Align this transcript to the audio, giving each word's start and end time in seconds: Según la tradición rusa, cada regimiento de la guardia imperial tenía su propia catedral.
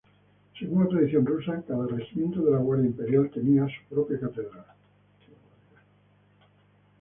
Según 0.59 0.83
la 0.83 0.89
tradición 0.89 1.27
rusa, 1.27 1.61
cada 1.67 1.85
regimiento 1.85 2.41
de 2.43 2.49
la 2.53 2.57
guardia 2.57 2.87
imperial 2.87 3.29
tenía 3.29 3.67
su 3.67 3.83
propia 3.87 4.19
catedral. 4.19 4.65